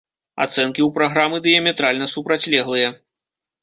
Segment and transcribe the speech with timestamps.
[0.45, 2.95] Ацэнкі ў праграмы дыяметральна супрацьлеглыя.